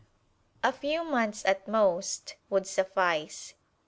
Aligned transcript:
A 0.63 0.71
few 0.71 1.03
months, 1.03 1.45
at 1.45 1.67
most, 1.67 2.35
would 2.49 2.65
suffice. 2.65 3.53